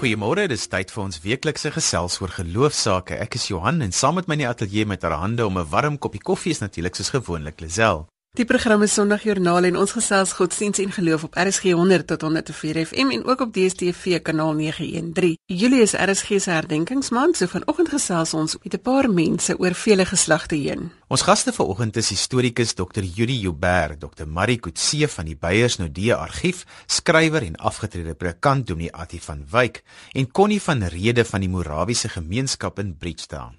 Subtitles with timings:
[0.00, 3.18] Goeiemôre, dis tyd vir ons weeklikse gesels oor geloofsaake.
[3.20, 5.68] Ek is Johan en saam met my in die ateljee met haar hande om 'n
[5.68, 8.06] warm koppie koffie is natuurlik soos gewoonlik Lisel.
[8.38, 12.78] Die program is Sondagjoernaal en ons gesels godsdiens en geloof op RSG 100 tot 104
[12.86, 15.34] FM en ook op DStv kanaal 913.
[15.50, 20.06] Julie is RSG se herdenkingsmaand, so vanoggend gesels ons met 'n paar mense oor vele
[20.06, 20.92] geslagte heen.
[21.08, 23.02] Ons gaste vanoggend is historikus Dr.
[23.02, 24.26] Judy Joubert, Dr.
[24.26, 29.82] Marie Kutse van die Beyers Nodee Argief, skrywer en afgetrede predikant Dominee Attie van Wyk
[30.12, 33.58] en Connie van Rede van die Morawiese Gemeenskap in Bridgetown.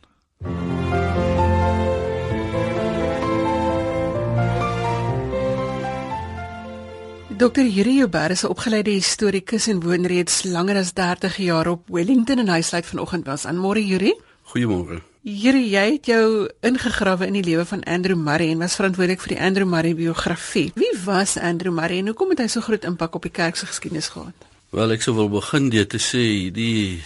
[7.42, 7.66] Dr.
[7.66, 12.40] Yuri Joubert is 'n opgeleide historikus en woon reeds langer as 30 jaar op Wellington
[12.40, 13.58] en hy sluit vanoggend was aan.
[13.58, 14.14] Môre Yuri.
[14.44, 15.02] Goeiemôre.
[15.22, 19.36] Yuri, jy het jou ingegrawe in die lewe van Andrew Murray en was verantwoordelik vir
[19.36, 20.72] die Andrew Murray biografie.
[20.76, 23.66] Wie was Andrew Murray en hoekom het hy so groot impak op die kerk se
[23.66, 24.38] geskiedenis gehad?
[24.70, 27.02] Wel, ek sou wil begin deur te sê die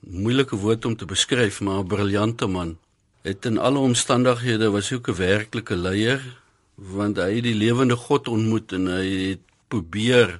[0.00, 2.76] moeilike woord om te beskryf, maar 'n briljante man.
[3.22, 6.20] Het in alle omstandighede was hy ook 'n werklike leier
[6.76, 10.38] want hy het die lewende God ontmoet en hy het probeer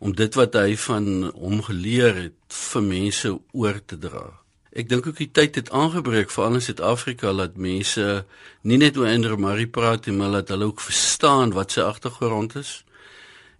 [0.00, 4.28] om dit wat hy van hom geleer het vir mense oor te dra.
[4.70, 8.22] Ek dink ook die tyd het aangebreek veral in Suid-Afrika dat mense
[8.62, 12.54] nie net oor Andrew Murray praat nie, maar dat hulle ook verstaan wat sy agtergrond
[12.60, 12.84] is.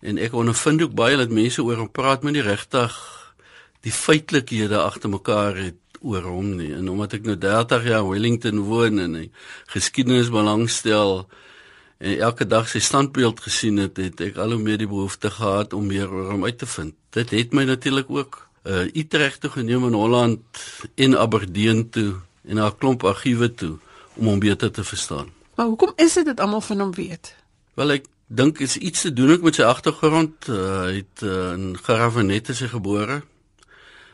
[0.00, 2.94] En ek ondervind ook baie dat mense oor hom praat met die regtig
[3.84, 6.70] die feitelikhede agter mekaar het oor hom nie.
[6.76, 9.16] En omdat ek nou 30 jaar in Wellington woon en
[9.72, 11.26] geskiedenis belangstel,
[12.00, 15.74] en elke dag sy standbeeld gesien het, het ek al hoe meer die behoefte gehad
[15.76, 16.94] om meer oor hom uit te vind.
[17.12, 20.40] Dit het my natuurlik ook uh Utrecht toe geneem in Holland
[20.94, 23.76] en Aberdeen toe en na 'n klomp argiewe toe
[24.14, 25.28] om hom beter te verstaan.
[25.54, 27.36] Maar hoekom is dit dat almal van hom weet?
[27.74, 30.48] Wel ek dink is iets te doen ook met sy agtergrond.
[30.48, 33.22] Uh, hy het uh, in Garavanette se gebore.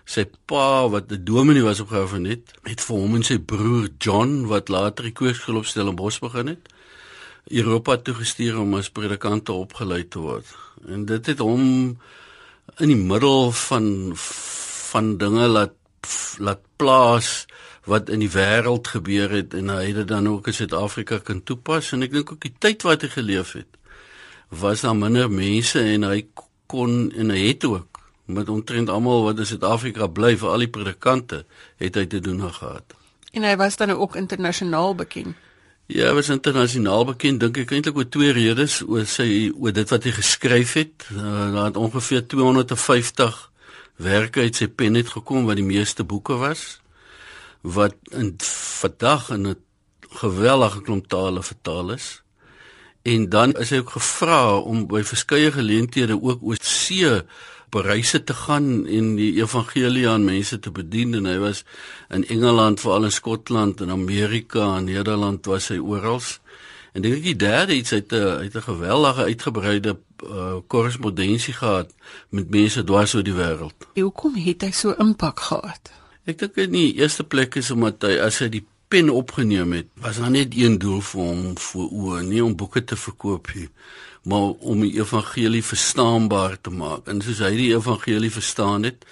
[0.05, 4.47] Sy pa wat 'n dominee was op Garavanette, het vir hom en sy broer John
[4.47, 6.69] wat later die op Stellenbosch begin het,
[7.47, 10.47] Europa toe gestuur om as predikante opgelei te word.
[10.89, 11.67] En dit het hom
[12.79, 15.75] in die middel van van dinge laat
[16.39, 17.47] laat plaas
[17.87, 21.43] wat in die wêreld gebeur het en hy het dit dan ook in Suid-Afrika kan
[21.43, 23.77] toepas en ek dink ook die tyd wat hy geleef het
[24.49, 26.27] was daar minder mense en hy
[26.71, 30.71] kon en hy het ook met omtrent almal wat in Suid-Afrika bly vir al die
[30.71, 31.45] predikante
[31.83, 32.95] het hy te doen gehad.
[33.33, 35.37] En hy was dan ook internasionaal bekend.
[35.87, 40.09] Ja, was internasionaal bekend dink ek eintlik oor twee redes, oor sy oor dit wat
[40.09, 41.05] hy geskryf het.
[41.13, 43.37] Uh, daar het ongeveer 250
[44.03, 46.81] werke uit sy pen het gekom wat die meeste boeke was
[47.67, 48.35] wat in
[48.81, 49.57] vandag in 'n
[50.11, 52.23] geweldige klomp tale vertaal is.
[53.03, 57.23] En dan is hy ook gevra om by verskeie geleenthede ook oor see
[57.77, 61.63] bereise te gaan en die evangelie aan mense te bedien en hy was
[62.15, 66.23] in Engeland, veral in Skotland en Amerika en Nederland was hy oral.
[66.97, 71.59] En dink ek die derde iets uit 'n uit 'n geweldige uitgebreide uh, korrespondensie uh,
[71.59, 71.93] gehad
[72.31, 73.77] met mense dwars oor die wêreld.
[73.95, 75.93] Hoekom het hy so impak gehad?
[76.25, 79.89] Ek dink in die eerste plek is omdat hy as hy die pen opgeneem het,
[80.03, 83.69] was daar net een doel vir hom voor oë, nie om boeke te verkoop nie,
[84.27, 87.07] maar om die evangelie verstaanbaar te maak.
[87.11, 89.07] En soos hy die evangelie verstaan het,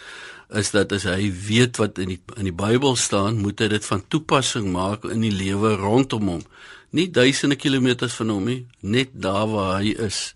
[0.55, 3.87] is dat as hy weet wat in die in die Bybel staan, moet hy dit
[3.87, 6.45] van toepassing maak in die lewe rondom hom.
[6.95, 10.35] Nie duisende kilometers van hom nie, net daar waar hy is.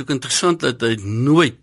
[0.00, 1.56] Ook interessant dat hy nooit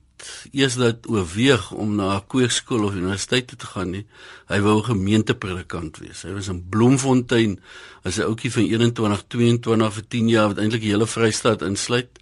[0.52, 4.06] eers dat oorweeg om na 'n kweekskool of universiteit toe te gaan nie.
[4.48, 6.22] Hy wou 'n gemeentepredikant wees.
[6.22, 7.60] Hy was in Bloemfontein
[8.04, 12.20] as 'n ouetjie van 21, 22 vir 10 jaar wat eintlik die hele Vrystaat insluit.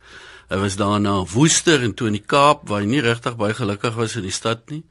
[0.49, 3.95] Hy was daarna Woester en toe in die Kaap waar hy nie regtig baie gelukkig
[3.95, 4.83] was in die stad nie.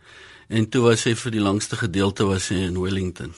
[0.49, 3.35] En toe was hy vir die langste gedeelte was hy in Wellington.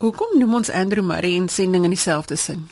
[0.00, 2.68] Hoekom noem ons Andrew Murray in sending in dieselfde sin?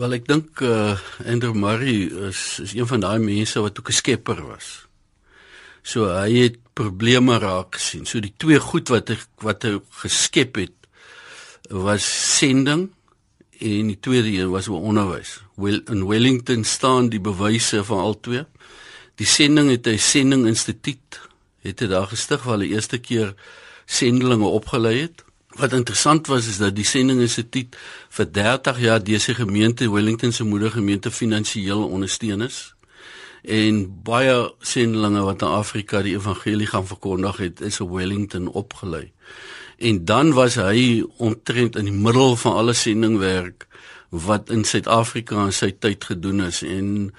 [0.00, 4.00] Wel ek dink uh, Andrew Murray is is een van daai mense wat ook 'n
[4.00, 4.88] skepper was.
[5.84, 8.06] So hy het probleme raak gesien.
[8.08, 10.88] So die twee goed wat hy wat hy geskep het
[11.70, 12.88] was sending
[13.64, 15.38] en die tweede een was oor onderwys.
[15.60, 18.44] Well in Wellington staan die bewyse van al twee.
[19.20, 21.20] Die sending het hy sending instituut
[21.64, 23.32] het hy daar gestig waar hy eerste keer
[23.84, 25.22] sendelinge opgelei het.
[25.54, 27.76] Wat interessant was is dat die sending instituut
[28.16, 32.73] vir 30 jaar dese gemeente Wellington se moedergemeente finansiëel ondersteun is
[33.44, 39.10] en baie sendelinge wat in Afrika die evangelie gaan verkondig het is in Wellington opgelei.
[39.76, 43.66] En dan was hy omtrent in die middel van alle sendingwerk
[44.08, 47.10] wat in Suid-Afrika in sy tyd gedoen is en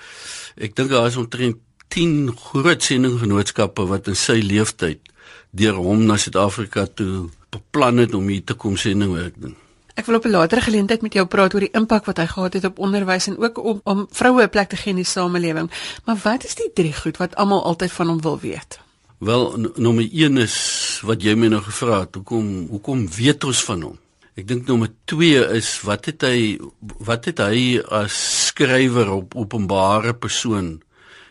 [0.55, 1.61] ek dink daar is omtrent
[1.93, 5.11] 10 groot sendinggenootskappe wat in sy lewenstyd
[5.55, 9.55] deur hom na Suid-Afrika toe beplan het om hier te kom sendingwerk doen.
[9.95, 12.53] Ek wil op 'n latere geleentheid met jou praat oor die impak wat hy gehad
[12.53, 15.71] het op onderwys en ook om om vroue 'n plek te gee in die samelewing.
[16.05, 18.79] Maar wat is die drie goed wat almal altyd van hom wil weet?
[19.17, 23.81] Wel, nommer 1 is wat jy my nou gevra het, hoekom hoekom weet ons van
[23.81, 23.97] hom?
[24.35, 30.13] Ek dink nommer 2 is wat het hy wat het hy as skrywer op openbare
[30.13, 30.81] persoon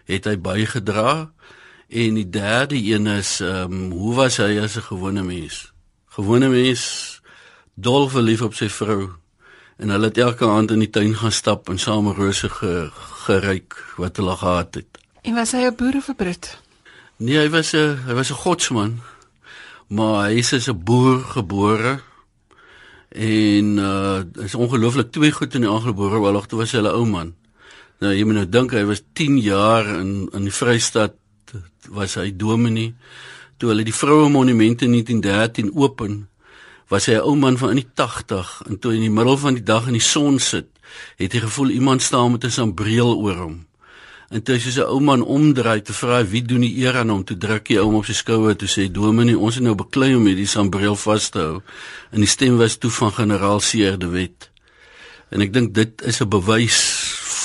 [0.04, 1.30] het hy bygedra?
[1.88, 5.72] En die derde een is ehm um, hoe was hy as 'n gewone mens?
[6.06, 7.20] Gewone mens
[7.74, 9.10] dol verlief op sy vrou
[9.82, 12.90] en hulle het elke aand in die tuin gaan stap en saam rose ge,
[13.26, 15.00] geryk wat hulle gehad het.
[15.22, 16.58] En was hy 'n boer of 'n Brit?
[17.18, 19.00] Nee, hy was 'n hy was 'n godsman.
[19.88, 22.00] Maar hy is as 'n boer gebore.
[23.08, 27.06] En uh is ongelooflik twee goed in die aangebore oorlog toe was hy 'n ou
[27.06, 27.34] man.
[28.00, 31.14] Nou jy moet nou dink hy was 10 jaar in in die Vrystaat
[31.88, 32.94] was hy dominee
[33.56, 36.28] toe hulle die vroue monumente in 1913 open
[36.94, 39.54] was hy 'n ou man van in die 80 en toe in die middel van
[39.58, 40.68] die dag in die son sit,
[41.18, 43.66] het hy gevoel iemand staan met 'n sambreel oor hom.
[44.30, 47.24] En toe so 'n ou man omdraai te vra wie doen die eer aan hom,
[47.24, 50.26] toe druk hy hom op sy skouer toe sê dominee, ons is nou beklei om
[50.26, 51.62] hierdie sambreel vas te hou.
[52.12, 54.50] En die stem was toe van generaal Seer de Wet.
[55.30, 56.80] En ek dink dit is 'n bewys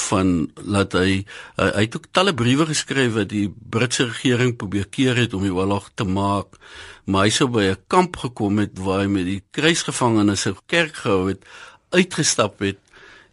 [0.10, 1.25] van laat hy
[1.57, 5.46] hy, hy het ook talle briewe geskryf wat die Britse regering probeer keer het om
[5.46, 6.57] die oorlog te maak
[7.09, 10.95] maar hy sou by 'n kamp gekom het waar hy met die kruisgevangenes se kerk
[10.95, 11.41] gehou het,
[11.89, 12.77] uitgestap het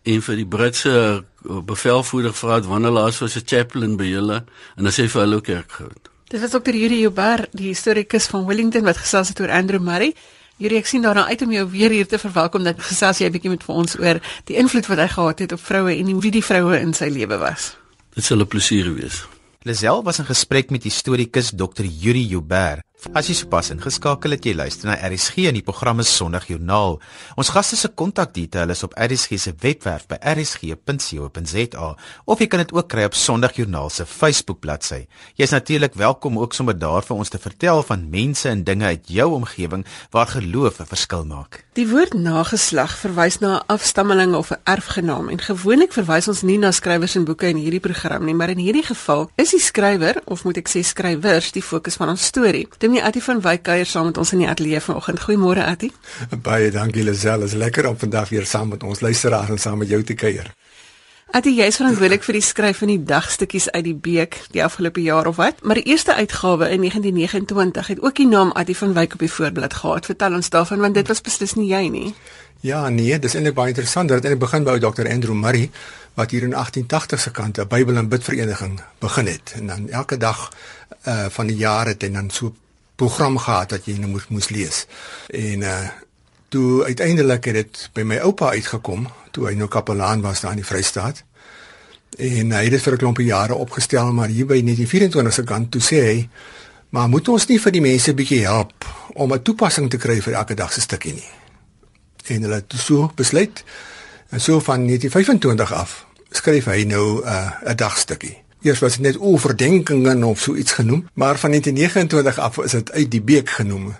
[0.05, 4.45] en vir die Britse eh, bevelvoerder gevra het wanneer laas was 'n chaplain by hulle
[4.77, 5.93] en dan sê hy vir hulle kerk gehou.
[6.29, 6.75] Dit was Dr.
[6.75, 10.15] Yuri Joubert, die historikus van Wellington wat gesels het oor Andrew Murray.
[10.57, 13.33] Yuri, ek sien daarna uit om jou weer hier te verwelkom dat gesels jy 'n
[13.33, 16.31] bietjie met vir ons oor die invloed wat hy gehad het op vroue en wie
[16.31, 17.77] die vroue in sy lewe was.
[18.15, 19.27] Dit sal 'n plesier wees.
[19.67, 21.83] Lisel was in gesprek met historikus Dr.
[21.85, 22.85] Yuri Joubert.
[22.97, 26.97] As jy sopas ingeskakel het, jy luister na RSG in die programme Sondagjoernaal.
[27.37, 31.91] Ons gaste se kontakdetail is op RSG se webwerf by rsg.co.za
[32.25, 35.03] of jy kan dit ook kry op Sondagjoernaal se Facebook bladsy.
[35.37, 38.89] Jy is natuurlik welkom ook sommer daar vir ons te vertel van mense en dinge
[38.89, 41.65] uit jou omgewing waar geloof 'n verskil maak.
[41.77, 46.59] Die woord nageslag verwys na 'n afstammeling of 'n erfgenaam en gewoonlik verwys ons nie
[46.59, 50.23] na skrywers en boeke in hierdie program nie, maar in hierdie geval is die skrywer
[50.25, 52.67] of moet ek sê skrywers die fokus van ons storie.
[52.97, 55.21] Dominee Attie van Wyk kuier saam met ons in die ateljee vanoggend.
[55.21, 55.91] Goeiemôre Attie.
[56.43, 57.43] Baie dankie Lisel.
[57.45, 60.49] Is lekker om vandag weer saam met ons luisteraars en saam met jou te kuier.
[61.37, 65.05] Attie, jy is verantwoordelik vir die skryf van die dagstukkies uit die Beek die afgelope
[65.05, 65.61] jaar of wat?
[65.61, 69.33] Maar die eerste uitgawe in 1929 het ook die naam Attie van Wyk op die
[69.37, 70.09] voorblad gehad.
[70.09, 72.15] Vertel ons daarvan want dit was beslis nie jy nie.
[72.65, 74.09] Ja, nee, dis eintlik baie interessant.
[74.09, 75.05] Dit het begin by Dr.
[75.05, 75.69] Andrew Murray
[76.17, 80.17] wat hier in 1880 se kant 'n Bybel en Bidvereniging begin het en dan elke
[80.17, 80.49] dag
[81.05, 82.55] uh van die jaar het hy dan so
[82.97, 84.87] program gehad wat jy nou moes moes lees.
[85.29, 85.87] En uh
[86.49, 90.63] toe uiteindelik het dit by my oupa uitgekom toe hy nou kapelaan was daar in
[90.63, 91.25] die Vrystaat.
[92.17, 95.71] En hy het dit vir 'n klompie jare opgestel maar hier by 1924 se kant
[95.71, 96.29] toe sê hy
[96.89, 100.35] maar moet ons nie vir die mense bietjie help om 'n toepassing te kry vir
[100.35, 101.31] elke dag se stukkie nie.
[102.27, 103.65] En hulle het so besluit
[104.31, 108.46] en so van 1925 af skryf hy nou 'n uh, 'n dagstukkie.
[108.63, 112.93] Eers was dit net oordenkingen of so iets genoem, maar van 1929 af is dit
[112.93, 113.95] uit die beek genoem.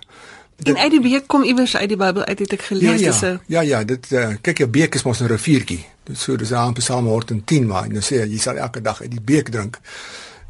[0.57, 3.11] Dit, en uit die beek kom iewers uit die Bybel uit het ek gelees ja,
[3.11, 3.37] ja, so.
[3.45, 5.85] Ja ja, dit uh, kyk jou beek is mos 'n riviertjie.
[6.03, 9.21] Dit so dis aan Psalm 110 maar nou sê jy sal elke dag uit die
[9.21, 9.79] beek drink.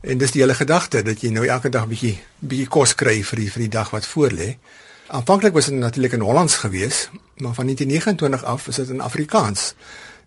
[0.02, 3.40] En dis die hele gedagte dat jy nou elke dag bietjie bietjie kos kry vir
[3.40, 4.56] die vir die dag wat voorlê.
[5.08, 9.76] Aanvanklik was dit natuurlik in Hollands gewees, maar van 1929 af is dit in Afrikaans.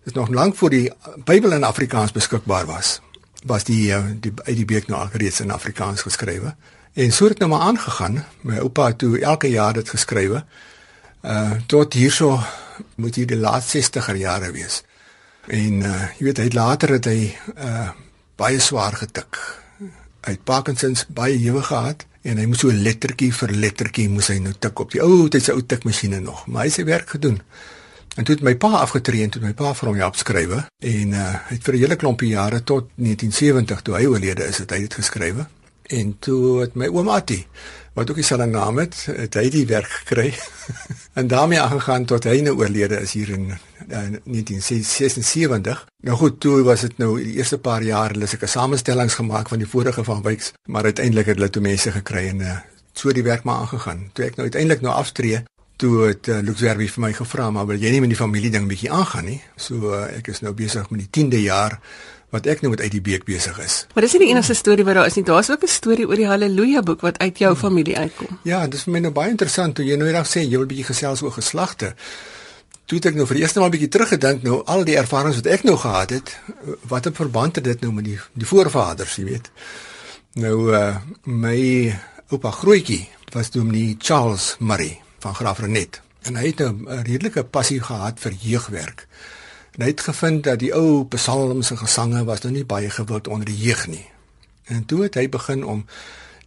[0.04, 0.92] Dit is nog lank voor die
[1.24, 3.00] Bybel in Afrikaans beskikbaar was
[3.44, 6.54] was die eh, die uit die beek nou al reeds in Afrikaans geskrywe.
[6.92, 8.24] En so het dit nou maar aangegaan.
[8.42, 10.44] My oupa het toe elke jaar dit geskrywe.
[11.22, 12.40] Uh tot hierso
[12.96, 14.82] moet hier die laaste 60er jare wees.
[15.46, 17.88] En uh jy weet hy het later het hy uh
[18.40, 19.36] baie swaar getik.
[20.24, 24.38] Hy het Parkinsons baie ewig gehad en hy moes so lettertjie vir lettertjie moes hy
[24.44, 26.46] nou tik op die ou tydse ou tikmasjiene nog.
[26.46, 27.40] Maar hy het sy werk gedoen.
[28.20, 31.12] En toe het my pa afgetree en toe my pa vir hom help skrywe en
[31.16, 34.80] uh het vir 'n hele klompie jare tot 1970 toe hy oorlede is, het hy
[34.84, 35.46] dit geskrywe.
[35.88, 37.46] En toe het my oom Attie
[37.94, 40.34] wat ook dieselfde naam het, het hy die werk gekry.
[41.18, 43.56] en daarmee aangegaan tot hy nou oorlede is hier in uh,
[43.88, 45.86] 1976.
[46.02, 49.58] Nou goed, toe was dit nou die eerste paar jaar hulle seker samestellings gemaak van
[49.58, 52.58] die vorige van Wyks, maar uiteindelik het hulle toe mense gekry en uh
[52.92, 54.10] so die werk maar aangegaan.
[54.12, 55.42] Toe ek nou uiteindelik nou aftree,
[55.80, 58.52] toe het uh, Lux Werby vir my gevra maar wil jy nie met die familie
[58.52, 59.40] ding bietjie aangaan nie.
[59.56, 61.78] So uh, ek is nou besig met die 10de jaar
[62.30, 63.84] wat ek nou met uit die beek besig is.
[63.94, 65.24] Maar dis nie die enigste storie wat daar is nie.
[65.26, 68.38] Daar's ook 'n storie oor die Halleluja boek wat uit jou familie uitkom.
[68.44, 70.86] Ja, dis vir my nou baie interessant toe jy nou eendag sê jy wil bietjie
[70.92, 71.94] gesels oor geslagte.
[72.86, 75.46] Toe het ek nou vir die eerste maal bietjie teruggedink nou al die ervarings wat
[75.46, 76.38] ek nou gehad het,
[76.88, 79.50] wat 'n verband het dit nou met die die voorvaders, jy weet.
[80.34, 81.98] Nou uh my
[82.30, 87.44] oupa grootjie was dominee Charles Murray van Graaf Renet en hy het nou 'n redelike
[87.44, 89.06] passie gehad vir jeugwerk.
[89.70, 93.28] En hy het gevind dat die ou psalms en gesange was nou nie baie gewild
[93.28, 94.06] onder die jeug nie.
[94.64, 95.86] En toe het hy begin om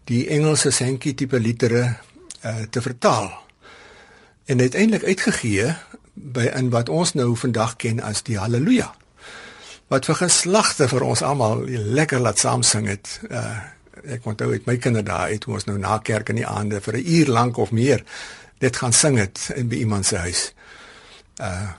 [0.03, 1.95] die Engelse sentjie tipe liedere
[2.45, 3.43] uh, te vertaal.
[4.45, 5.75] En uiteindelik uitgegee
[6.13, 8.95] by in wat ons nou vandag ken as die Halleluja.
[9.87, 13.19] Wat vir geslagte vir ons almal lekker laat saam sing het.
[13.29, 13.57] Uh
[14.03, 17.07] ek onthou uit my kinderdae het ons nou na kerk in die aande vir 'n
[17.07, 18.03] uur lank of meer
[18.63, 20.51] net gaan sing het in by iemand se huis.
[21.41, 21.71] Uh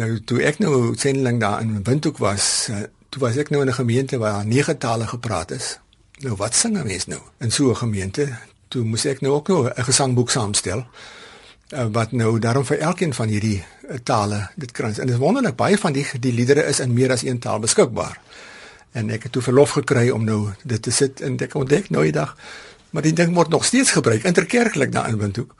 [0.00, 3.68] nou toe ek nou sendeling daar in Windhoek was, uh, toe was ek nou in
[3.68, 5.78] 'n gemeente waar nege tale gepraat is.
[6.24, 8.28] Nou wat sing 'n mens nou in so 'n gemeente?
[8.68, 10.86] Toe moes ek nou ook nou 'n gesangboek saamstel
[11.72, 14.98] uh, wat nou daarom vir elkeen van hierdie uh, tale dit krans.
[14.98, 17.58] En dit is wonderlik baie van die die liedere is in meer as een taal
[17.58, 18.20] beskikbaar.
[18.92, 22.02] En ek het toe verlof gekry om nou dit te sit en ek ontdek nou
[22.02, 22.36] die dag
[22.92, 25.54] maar die ding word nog steeds gebruik interkerklik daar in Windhoek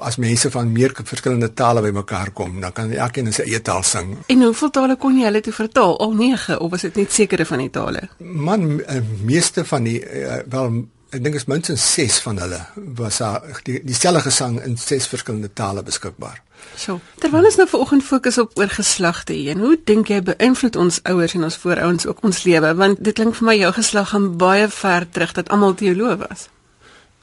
[0.00, 3.82] as mense van meer verskillende tale bymekaar kom, dan kan elkeen in sy eie taal
[3.86, 4.16] sing.
[4.32, 5.98] En hoeveel tale kon jy hulle toe vertaal?
[6.00, 8.08] Al 9 of was dit net sekere van die tale?
[8.18, 12.60] Man, eh, meeste van die uh, wel ek dink is minstens 6 van hulle
[12.98, 16.38] was daar die dieselfde gesang in 6 verskillende tale beskikbaar.
[16.78, 21.00] So, terwyl ons nou vanoggend fokus op oor geslagte en hoe dink jy beïnvloed ons
[21.10, 24.28] ouers en ons voorouers ook ons lewe want dit klink vir my jou geslag gaan
[24.38, 26.46] baie ver terug dat almal teoloog was.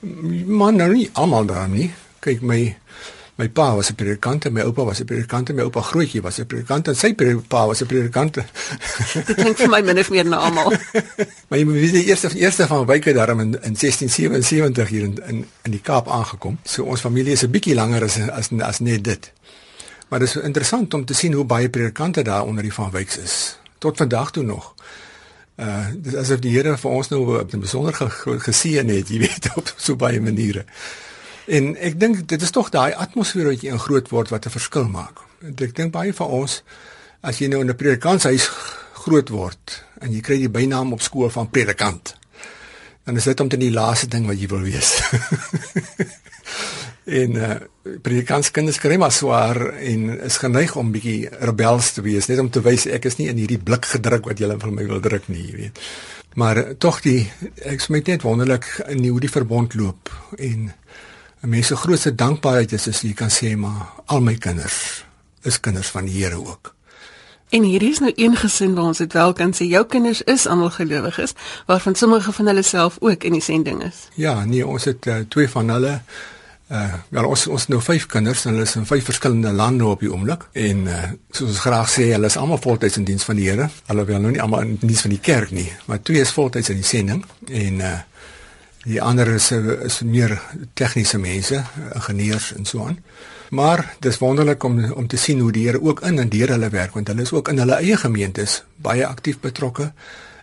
[0.01, 1.91] Man, nou nie almal daar nie
[2.27, 2.61] kyk my
[3.37, 6.21] my pa was 'n predikant en my oupa was 'n predikant en my oupa grootjie
[6.21, 7.13] was 'n predikant en sy
[7.47, 8.33] pa was 'n predikant.
[8.33, 10.73] Dit klink vir my min of meer na almal.
[11.47, 15.17] maar jy moet weet die eerste eerste van wyke daarom in, in 1677 hier in,
[15.27, 16.57] in in die Kaap aangekom.
[16.63, 19.31] So ons familie is 'n bietjie langer as as as net dit.
[20.09, 23.17] Maar dit is interessant om te sien hoe baie predikante daar onder die van wyks
[23.17, 24.73] is tot vandag toe nog.
[25.55, 27.93] Uh dis asof die Here vir ons nou op 'n besonder
[28.39, 30.65] geseën het, jy weet op so baie maniere.
[31.47, 34.55] En ek dink dit is tog daai atmosfeer wat jy in groot word wat 'n
[34.57, 35.23] verskil maak.
[35.47, 36.63] Ek dink baie van ons
[37.21, 38.49] as jy nou in 'n predikanshuis
[39.07, 42.15] groot word en jy kry die bynaam op skool van predikant.
[43.05, 45.01] Dan is dit omtrent die laaste ding wat jy wil wees.
[47.21, 47.55] en uh
[48.03, 52.61] predikantskinders kry maar swaar en is geneig om bietjie rebels te wees net om te
[52.61, 55.45] wys ek is nie in hierdie blik gedruk wat julle van my wil druk nie,
[55.47, 55.79] jy weet.
[56.35, 57.31] Maar uh, tog die
[57.63, 60.73] ek sê net wonderlik in hoe die verbond loop en
[61.41, 65.05] 'n mens se grootste dankbaarheid is as jy kan sê maar al my kinders
[65.43, 66.75] is kinders van die Here ook.
[67.49, 70.47] En hier is nou een gesin waar ons dit wel kan sê jou kinders is
[70.47, 71.33] almal gelowiges
[71.65, 74.07] waarvan sommige van hulle self ook in die sending is.
[74.15, 76.01] Ja, nee, ons het uh, twee van hulle
[76.71, 80.01] uh wel ons ons nou vyf kinders en hulle is in vyf verskillende lande op
[80.03, 83.39] die oomblik en uh soos ons graag sê hulle is almal voltyds in diens van
[83.39, 83.69] die Here.
[83.87, 86.81] Alhoewel nou nie almal in diens van die kerk nie, maar twee is voltyds in
[86.83, 87.95] die sending en uh
[88.83, 90.41] Die ander is is meer
[90.73, 92.99] tegniese mense, ingenieurs en so aan.
[93.49, 96.69] Maar dis wonderlik om om te sien hoe die Here ook in en deur hulle
[96.69, 99.91] werk want hulle is ook in hulle eie gemeentes baie aktief betrokke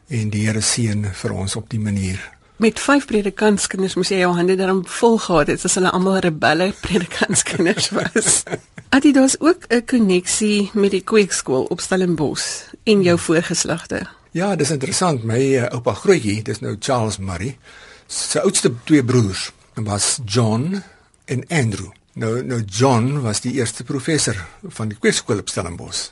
[0.09, 2.21] en die Here seën vir ons op die manier.
[2.57, 6.73] Met vyf predikantskinders moes jy jou hande daarom vol gehad het as hulle almal rebelle
[6.81, 8.43] predikantskinders was.
[8.97, 14.07] Adidas ook 'n koneksie met die kweekskool op Stellenbosch in jou voorgeslagte.
[14.31, 15.25] Ja, dis interessant.
[15.25, 17.59] My uh, oupa grootjie, dis nou Charles Murray
[18.07, 20.83] sy oudste twee broers was John
[21.25, 21.91] en Andrew.
[22.15, 26.11] Nou nou John was die eerste professor van die kweekskool op Stellenbosch.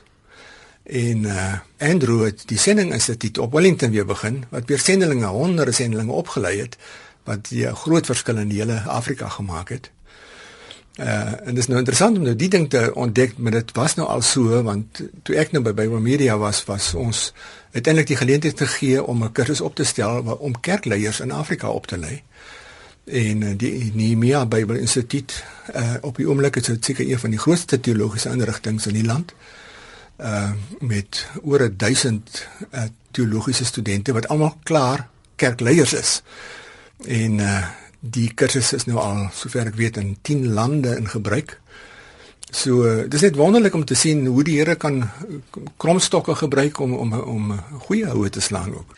[0.83, 5.73] En uh, Andrew het die sending instituut op Wellington weer begin wat weer sendelinge, honderde
[5.73, 6.77] sendelinge opgelei het
[7.25, 9.91] wat 'n groot verskil in die hele Afrika gemaak het.
[11.01, 13.95] Uh en dit is nou interessant om nou die ding te ontdek, maar dit was
[13.97, 17.33] nou al so want toe ek nou by Bible Media was, was ons
[17.73, 21.87] uiteindelik die geleentheid gegee om 'n kursus op te stel om kerkleiers in Afrika op
[21.87, 22.23] te lei.
[23.05, 25.45] En eh, die Nehemia Bible Instituut
[25.75, 29.05] uh op die oomblik is dit seker een van die grootste teologiese inrigtinge in die
[29.05, 29.35] land.
[30.21, 36.23] Uh met oor 1000 uh, teologiese studente wat almal klaar kerkleiers is.
[37.07, 37.67] En uh
[38.03, 41.59] die kursus is nou al sover ek weet in 10 lande in gebruik.
[42.51, 45.07] So uh, dis net wonderlik om te sien hoe die Here kan
[45.81, 47.55] kromstokke gebruik om om om
[47.87, 48.97] goeie houe te slaan ook.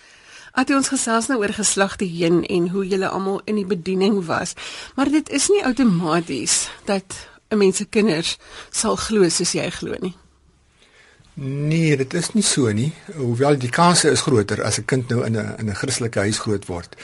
[0.54, 4.54] Het ons gesels nou oor geslagte heen en hoe julle almal in die bediening was,
[4.94, 7.04] maar dit is nie outomaties dat
[7.50, 8.38] 'n mens se kinders
[8.70, 10.16] sal glo soos jy glo nie.
[11.34, 12.92] Nee, dit is nie so nie.
[13.16, 16.38] Hoewel die kanse is groter as 'n kind nou in 'n in 'n Christelike huis
[16.38, 16.96] groot word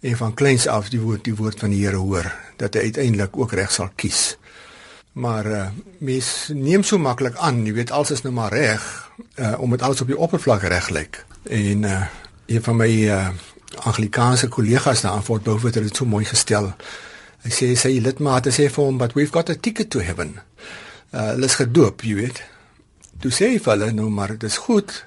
[0.00, 3.36] en van kleins af die woord die woord van die Here hoor dat hy uiteindelik
[3.36, 4.36] ook reg sal kies.
[5.16, 5.66] Maar uh,
[5.98, 8.84] mens neem so maklik aan, jy weet alles is nou maar reg,
[9.40, 11.24] uh, om dit alles op die oppervlak reg lyk.
[11.48, 12.02] En uh,
[12.46, 13.28] een van my uh,
[13.88, 16.72] Anglikaanse kollegas daar voor bowe het dit so mooi gestel.
[17.46, 20.36] Hy sê sy lidmate sê vir hom, "But we've got a ticket to heaven."
[21.12, 22.42] Uh, hulle is gedoop, jy weet.
[23.20, 25.06] Toe sê hy vir hulle, "Nou maar, dit is goed,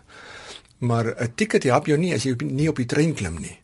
[0.77, 3.58] maar 'n ticket help jou nie as jy nie op die trein klim nie."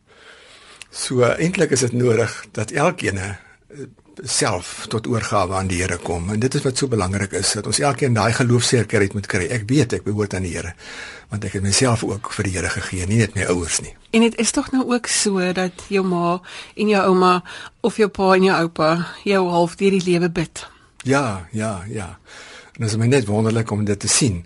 [0.96, 3.34] So eintlik is dit nodig dat elkeen uh,
[4.24, 7.68] self tot oorgawe aan die Here kom en dit is wat so belangrik is dat
[7.68, 9.50] ons elkeen daai geloofsekerheid moet kry.
[9.52, 10.72] Ek weet ek behoort aan die Here
[11.34, 13.92] want ek het myself ook vir die Here gegee, nie net my ouers nie.
[14.16, 16.38] En dit is tog nou ook so dat jou ma
[16.76, 17.34] en jou ouma
[17.84, 18.92] of jou pa en jou oupa
[19.28, 20.64] jou half deur die lewe bid.
[21.04, 22.14] Ja, ja, ja.
[22.76, 24.46] En dit is my net wonderlik om dit te sien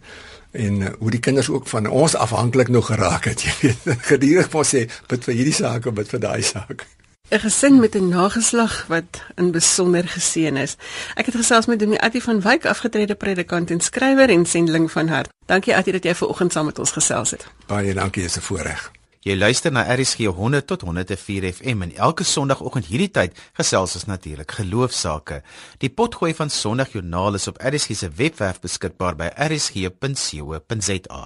[0.52, 3.42] en uh, hoe die kinders ook van ons afhanklik nog geraak het.
[3.46, 6.86] Jy weet, gedurig moet sê bid vir hierdie saak of bid vir daai saak.
[7.30, 10.76] 'n Gesin met 'n nageslag wat in besonder geseën is.
[11.16, 15.08] Ek het gesels met Dominee Attie van Wyk, afgetrede predikant en skrywer en sendeling van
[15.08, 15.30] hart.
[15.46, 17.46] Dankie Attie dat jy ver oggend saam met ons gesels het.
[17.66, 18.92] Baie dankie, is 'n voorreg.
[19.20, 24.06] Jy luister na RSG 100 tot 104 FM en elke Sondagoggend hierdie tyd gesels ons
[24.08, 25.42] natuurlik geloofsaake.
[25.84, 31.20] Die potgooi van Sondagjoernaal is op RSG se webwerf beskikbaar by rsg.co.za.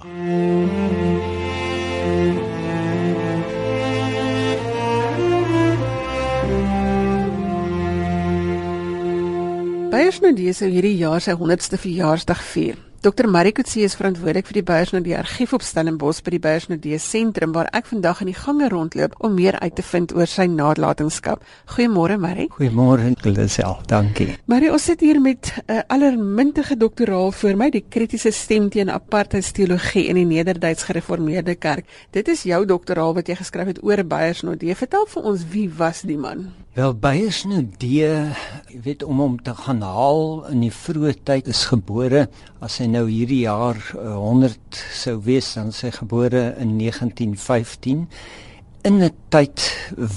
[9.94, 12.82] Beyersnodie sou hierdie jaar sy 100ste verjaarsdag vier.
[13.04, 13.26] Dr.
[13.28, 17.90] Marikutsi is verantwoordelik vir die Beyersnodie argief op Stellenbosch by die Beyersnodie sentrum waar ek
[17.90, 21.44] vandag in die gange rondloop om meer uit te vind oor sy nalatenskap.
[21.74, 22.48] Goeiemôre Marie.
[22.56, 24.38] Goeiemôre Lisel, dankie.
[24.48, 28.88] Marie, ons sit hier met 'n uh, allermintige doktoraal voor my, die kritiese stem teen
[28.88, 31.84] apartheidsteologie in die Nederduits Gereformeerde Kerk.
[32.10, 34.74] Dit is jou doktoraal wat jy geskryf het oor Beyersnodie.
[34.74, 36.63] Vertel vir ons wie was die man?
[36.74, 38.02] Wel Beyers nou die
[38.82, 40.40] weet om hom te gaan haal.
[40.50, 42.24] In die vroeë tyd is gebore
[42.58, 48.08] as hy nou hierdie jaar uh, 100 sou wees dan sy gebore in 1915
[48.90, 49.68] in 'n tyd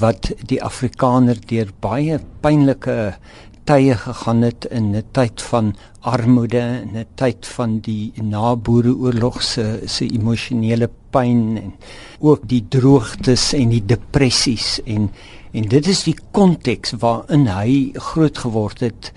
[0.02, 2.98] wat die Afrikaner deur baie pynlike
[3.70, 9.82] tye gegaan het in 'n tyd van armoede en 'n tyd van die naboereoorlog se
[9.86, 11.74] se emosionele pyn en
[12.20, 15.12] ook die droogtes en die depressies en
[15.58, 19.08] En dit is die konteks waarin hy groot geword het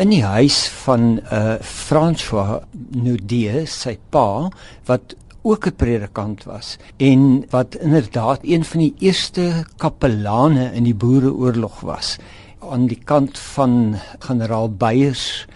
[0.00, 2.62] in die huis van uh, François
[2.96, 4.48] Nudie, sy pa,
[4.88, 5.12] wat
[5.44, 11.80] ook 'n predikant was en wat inderdaad een van die eerste kapelane in die Boereoorlog
[11.80, 12.16] was.
[12.60, 15.46] Aan die kant van generaal Beyers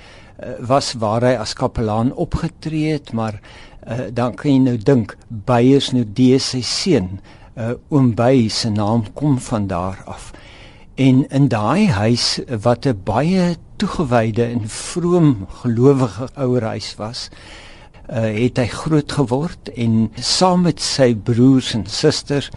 [0.42, 3.40] uh, was waar hy as kapelaan opgetree het maar
[3.88, 7.20] uh, dan kan jy nou dink Beyers Nudie sy seun
[7.56, 10.32] uh, oom Bey se naam kom van daar af.
[10.94, 17.28] En in daai huis wat 'n baie toegewyde en vroom gelowige ouer huis was,
[18.10, 22.50] uh, het hy groot geword en saam met sy broers en susters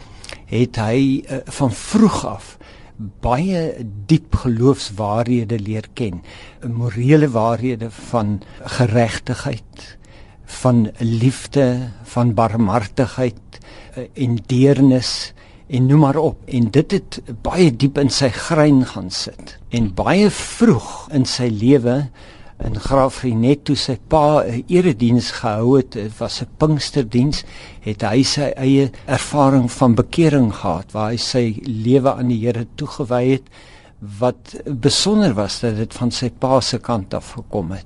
[0.46, 2.58] het hy uh, van vroeg af
[2.98, 6.24] baie diep geloofswaarhede leer ken,
[6.66, 8.40] morele waarhede van
[8.78, 9.98] geregtigheid,
[10.46, 13.60] van liefde, van barmhartigheid,
[14.14, 15.34] en deernis
[15.68, 16.40] en noem maar op.
[16.46, 21.50] En dit het baie diep in sy grein gaan sit en baie vroeg in sy
[21.52, 22.06] lewe
[22.66, 27.44] in Graafrenet toe sy pa 'n erediens gehou het dit was 'n Pinksterdiens
[27.82, 32.66] het hy sy eie ervaring van bekering gehad waar hy sy lewe aan die Here
[32.76, 33.44] toegewy het
[34.20, 37.86] wat besonder was dat dit van sy pa se kant af gekom het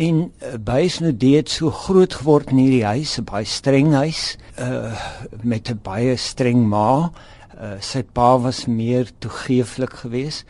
[0.00, 4.38] En uh, bys nou dit so groot geword in hierdie huis, 'n baie streng huis,
[4.56, 4.96] uh
[5.42, 7.12] met 'n baie streng ma.
[7.60, 10.46] Uh sy pa was meer toegeeflik geweest.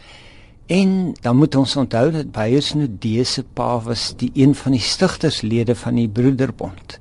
[0.71, 4.81] En dan moet ons onthou dat Beyers nou dese pa was die een van die
[4.81, 7.01] stigterslede van die Broederbond.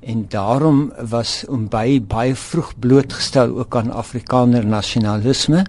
[0.00, 5.64] En daarom was hom by baie vroeg blootgestel ook aan Afrikaner nasionalisme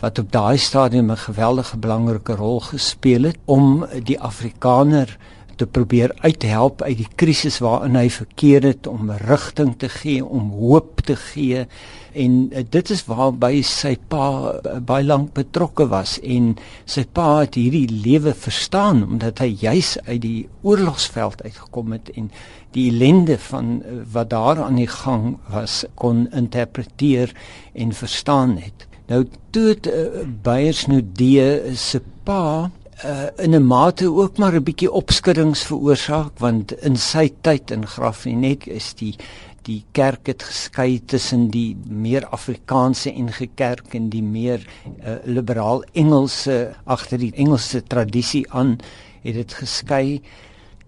[0.00, 5.18] wat op daai stadium 'n geweldige belangrike rol gespeel het om die Afrikaner
[5.60, 10.52] te probeer uithelp uit die krisis waarin hy verkeer het om rigting te gee, om
[10.56, 11.66] hoop te gee
[12.12, 14.24] en uh, dit is waarby sy pa
[14.56, 16.54] uh, baie lank betrokke was en
[16.88, 22.30] sy pa het hierdie lewe verstaan omdat hy juis uit die oorlogsveld uitgekom het en
[22.74, 27.34] die ellende van uh, wat daar aan die gang was kon interpreteer
[27.74, 28.86] en verstaan het.
[29.10, 30.86] Nou toe het uh, Beyers
[31.18, 31.38] die
[31.78, 32.70] se pa
[33.04, 37.86] uh, in 'n mate ook maar 'n bietjie opskuddings veroorsaak want in sy tyd in
[37.86, 39.14] Graafrenet is die
[39.62, 44.64] die kerk het geskei tussen die meer Afrikaanse NG Kerk en die meer
[45.04, 48.78] uh, liberaal Engelse agter die Engelse tradisie aan
[49.22, 50.20] het dit geskei.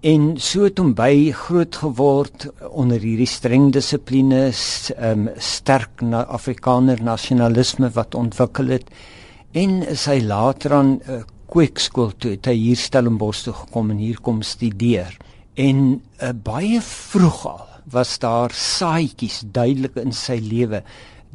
[0.03, 4.49] En so het hom by groot geword onder hierdie streng dissipline
[4.97, 8.89] um, sterk na Afrikaner nasionalisme wat ontwikkel het.
[9.53, 11.21] En sy later aan uh,
[11.53, 15.13] kweekskool toe het hy hier Stellenbosch toe gekom en hier kom studeer.
[15.61, 20.81] En uh, baie vroeg al was daar saaitjies duidelik in sy lewe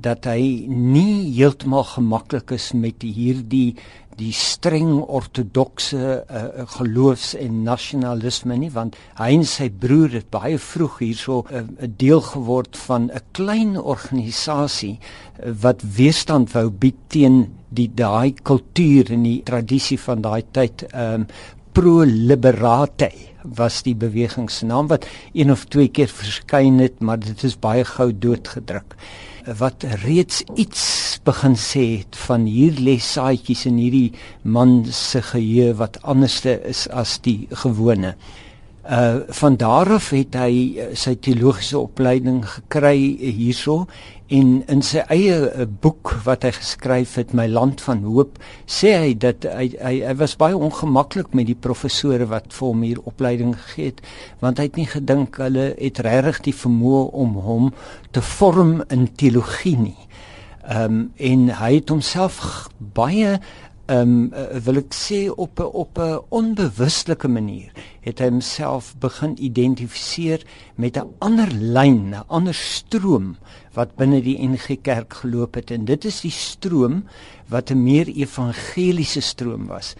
[0.01, 3.75] dat hy nie heeltemal gemaklik is met hierdie
[4.17, 10.57] die streng ortodokse uh, geloofs en nasionalisme nie want hy en sy broer het baie
[10.57, 16.69] vroeg hierso eh, 'n uh, deel geword van 'n klein organisasie uh, wat weerstand wou
[16.69, 17.37] bied teen
[17.69, 20.85] die daai kultuur en die tradisie van daai tyd.
[20.95, 21.27] Um,
[21.73, 23.11] pro liberate
[23.43, 28.09] was die bewegingsnaam wat een of twee keer verskyn het maar dit is baie gou
[28.11, 28.95] doodgedruk
[29.55, 34.11] wat reeds iets begin sê het van hier lê saaitjies in hierdie
[34.43, 38.15] man se geheue wat anderste is as die gewone.
[38.87, 43.85] Uh van daar af het hy uh, sy teologiese opleiding gekry hierso
[44.27, 48.35] En in sy eie eh, boek wat hy geskryf het My land van hoop,
[48.67, 52.83] sê hy dat hy hy, hy was baie ongemaklik met die professore wat vir hom
[52.83, 54.01] hier opleiding gegee het,
[54.43, 57.71] want hy het nie gedink hulle het regtig die vermoë om hom
[58.11, 60.01] te vorm in teologie nie.
[60.67, 63.37] Ehm um, en hy het homself baie
[63.87, 67.71] ehm um, wil ek sê op 'n op 'n onbewuslike manier
[68.01, 70.43] het hy homself begin identifiseer
[70.75, 73.37] met 'n ander lyn, 'n ander stroom
[73.73, 77.05] wat binne die NG Kerk geloop het en dit is die stroom
[77.47, 79.95] wat 'n meer evangeliese stroom was.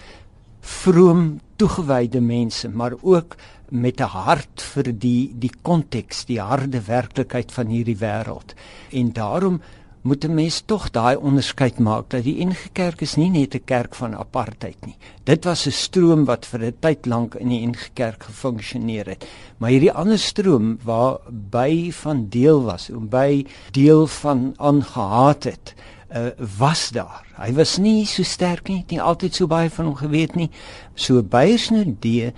[0.60, 3.36] Vroom, toegewyde mense, maar ook
[3.70, 8.54] met 'n hart vir die die konteks, die harde werklikheid van hierdie wêreld.
[8.92, 9.62] En daarom
[10.02, 13.64] moet 'n mens tog daai onderskeid maak dat die NG Kerk is nie net 'n
[13.66, 14.96] kerk van apartheid nie.
[15.24, 19.26] Dit was 'n stroom wat vir 'n tyd lank in die NG Kerk gefunksioneer het.
[19.58, 25.74] Maar hierdie ander stroom waar by van deel was, en by deel van aangehaat het,
[26.16, 27.24] uh, was daar.
[27.36, 30.48] Hy was nie so sterk nie, nie altyd so baie van hom geweet nie.
[30.96, 32.32] So Beyersnodee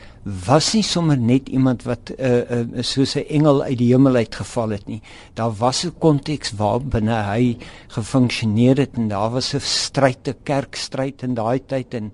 [0.45, 4.69] was nie sommer net iemand wat uh, uh, soos 'n engel uit die hemel uitgeval
[4.77, 5.01] het nie.
[5.33, 11.23] Daar was 'n konteks waarbinne hy gefunksioneer het en daar was 'n stryd, 'n kerkstryd
[11.23, 12.11] in daai tyd en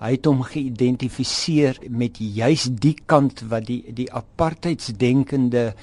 [0.00, 5.74] hy het hom geïdentifiseer met juis die kant wat die die apartheidsdenkende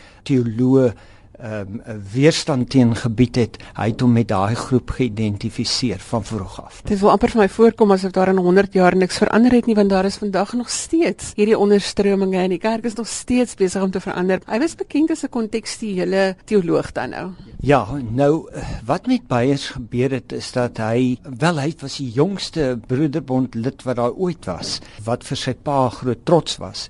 [1.39, 1.81] teoloë um,
[2.13, 6.81] weerstand teen gebied het, hy het hom met daai groep geïdentifiseer van vroeg af.
[6.87, 9.75] Dit wil amper vir my voorkom asof daar in 100 jaar niks verander het nie,
[9.75, 13.83] want daar is vandag nog steeds hierdie onderstrominge en die kerk is nog steeds besig
[13.83, 14.41] om te verander.
[14.47, 17.29] Hy was bekend as 'n kontekstuele teoloog dan nou.
[17.61, 18.49] Ja, nou
[18.85, 23.83] wat met Beyers gebeur het is dat hy wel hy was die jongste broederbond lid
[23.83, 26.89] wat daar ooit was, wat vir sy pa groot trots was.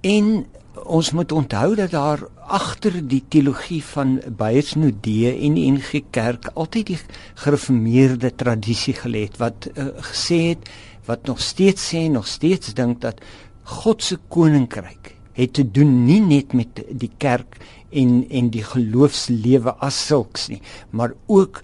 [0.00, 0.46] En
[0.82, 6.90] ons moet onthou dat daar agter die teologie van Beyersnodee en die NG Kerk altyd
[6.92, 6.98] die
[7.44, 10.68] gereformeerde tradisie gelê het wat uh, gesê het
[11.06, 13.22] wat nog steeds sê nog steeds dink dat
[13.80, 17.58] God se koninkryk het te doen nie net met die kerk
[17.94, 20.60] en en die geloofslewe as sulks nie
[20.90, 21.62] maar ook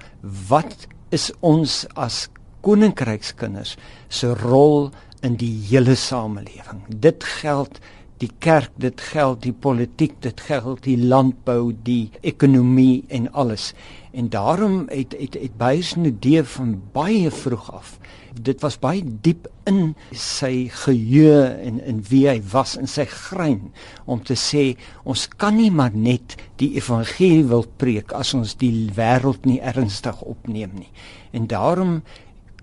[0.49, 2.29] wat is ons as
[2.65, 3.77] koninkrykskinders
[4.09, 4.91] se rol
[5.27, 6.85] in die hele samelewing.
[6.89, 7.81] Dit geld
[8.21, 13.73] die kerk, dit geld die politiek, dit geld die landbou, die ekonomie en alles.
[14.13, 17.99] En daarom het het het Beyers 'n idee van baie vroeg af.
[18.43, 23.73] Dit was baie diep in sy geheue en in wie hy was in sy grein
[24.05, 28.91] om te sê ons kan nie maar net die evangelie wil preek as ons die
[28.95, 30.93] wêreld nie ernstig opneem nie.
[31.33, 32.03] En daarom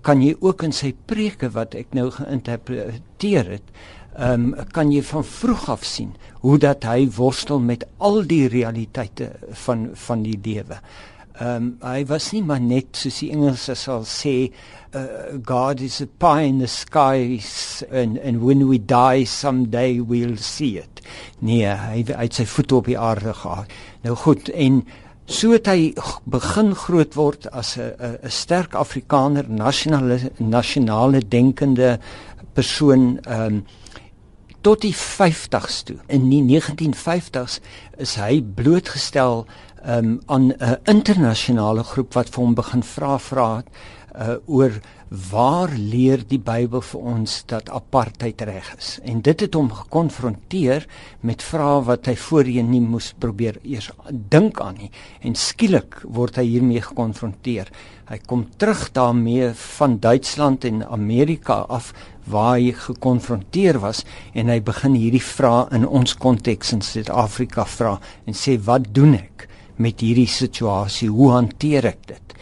[0.02, 3.62] kan jy ook in sy preke wat ek nou geïnterpreteer het
[4.18, 8.48] ehm um, kan jy van vroeg af sien hoe dat hy worstel met al die
[8.50, 9.30] realiteite
[9.66, 10.80] van van die lewe.
[11.38, 14.50] Ehm um, hy was nie maar net soos die Engelse sal sê
[14.98, 15.04] uh,
[15.46, 20.78] God is a pie in the skies and and when we die someday we'll see
[20.78, 21.02] it.
[21.38, 23.70] Nee, hy het sy voete op die aarde gehad.
[24.02, 24.82] Nou goed en
[25.28, 25.92] so het hy
[26.26, 31.98] begin groot word as 'n 'n sterk Afrikaner, nasionale nasionale denkende
[32.54, 33.66] persoon ehm um,
[34.68, 35.96] tot die 50s toe.
[36.12, 37.56] In die 1950s
[38.04, 39.46] is hy blootgestel
[39.80, 43.50] um, aan 'n internasionale groep wat vir hom begin vra vra
[44.18, 44.80] uh oor
[45.30, 48.98] waar leer die Bybel vir ons dat apartheid reg is.
[49.04, 50.86] En dit het hom gekonfronteer
[51.20, 54.90] met vrae wat hy voorheen nie moes probeer eers dink aan nie.
[55.22, 57.70] En skielik word hy hiermee gekonfronteer.
[58.08, 61.94] Hy kom terug daarmee van Duitsland en Amerika af
[62.30, 67.98] waar hy gekonfronteer was en hy begin hierdie vrae in ons konteks in Suid-Afrika vra
[68.26, 71.08] en sê wat doen ek met hierdie situasie?
[71.08, 72.34] Hoe hanteer ek dit?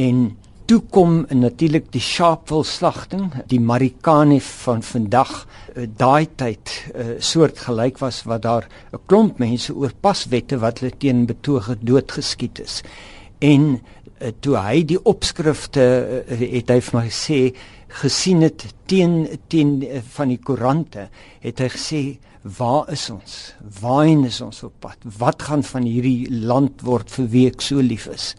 [0.00, 0.24] En
[0.64, 5.32] toe kom natuurlik die Sharpeville slagting, die Marikani van vandag,
[5.74, 10.58] uh, daai tyd 'n uh, soort gelyk was wat daar 'n klomp mense oor paswette
[10.58, 12.82] wat hulle teen betoge doodgeskiet is.
[13.38, 13.80] En
[14.20, 17.54] uh, toe hy die opskrifte het hy vir my gesê
[18.02, 21.08] gesien het teen teen uh, van die koerante,
[21.44, 22.04] het hy gesê
[22.44, 23.54] Waar is ons?
[23.80, 25.00] Waarheen is ons op pad?
[25.16, 28.34] Wat gaan van hierdie land word vir wie ek so lief is?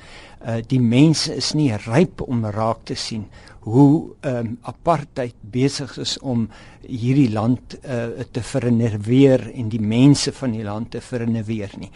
[0.46, 3.26] uh, die mense is nie ryp om raak te sien
[3.66, 6.46] hoe um, apartheid besig is om
[6.86, 11.90] hierdie land uh, te vernuweer en die mense van die land te vernuweer nie.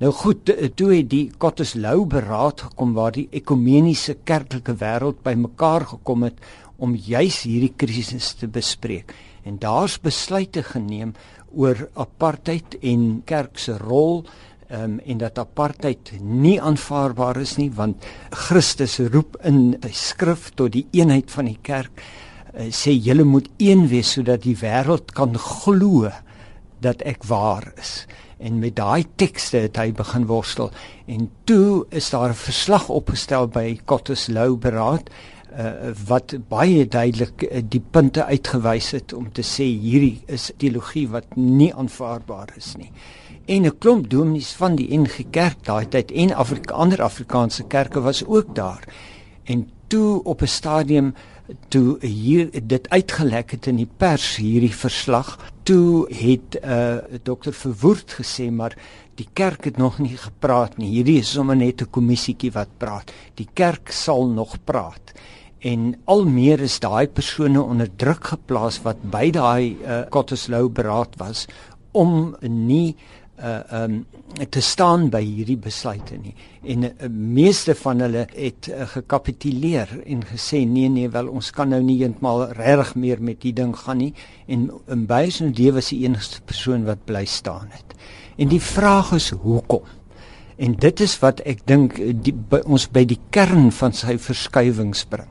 [0.00, 6.28] Nou goed, toe het die Kotteslou beraad gekom waar die ekumeniese kerklike wêreld bymekaar gekom
[6.28, 6.40] het
[6.80, 9.12] om juis hierdie krisis te bespreek.
[9.44, 11.14] En daar's besluite geneem
[11.52, 14.24] oor apartheid en kerk se rol
[14.70, 18.06] um, en dat apartheid nie aanvaarbaar is nie want
[18.46, 23.50] Christus roep in sy skrif tot die eenheid van die kerk uh, sê julle moet
[23.58, 26.10] een wees sodat die wêreld kan glo
[26.80, 28.04] dat ek waar is
[28.40, 30.70] en met daai tekste het hy begin worstel
[31.10, 35.10] en toe is daar 'n verslag opgestel by Kotteslou beraad
[35.52, 41.08] uh, wat baie duidelik uh, die punte uitgewys het om te sê hierdie is teologie
[41.08, 42.92] wat nie aanvaarbaar is nie
[43.50, 48.00] en 'n klomp dominees van die NG Kerk daai tyd en Afrika ander Afrikaanse kerke
[48.00, 48.84] was ook daar.
[49.44, 51.14] En toe op 'n stadium
[51.68, 57.52] toe hier dit uitgelek het in die pers hierdie verslag, toe het 'n uh, dokter
[57.52, 58.76] Verwoerd gesê maar
[59.14, 60.88] die kerk het nog nie gepraat nie.
[60.88, 63.12] Hierdie is sommer net 'n kommissietjie wat praat.
[63.34, 65.12] Die kerk sal nog praat
[65.60, 71.18] en al meer is daai persone onder druk geplaas wat by daai uh, Kotteslou beraad
[71.20, 71.46] was
[71.92, 72.96] om nie
[73.40, 74.04] uh um
[74.52, 76.34] te staan by hierdie besluite nie.
[76.62, 81.72] En uh, meeste van hulle het uh, gekapituleer en gesê nee nee wel ons kan
[81.72, 84.12] nou nie eintmal reg meer met die ding gaan nie
[84.46, 87.96] en in Beyers en die was die enigste persoon wat bly staan het.
[88.36, 89.88] En die vraag is hoekom?
[90.60, 91.96] En dit is wat ek dink
[92.66, 95.30] ons by die kern van sy verskywings bring.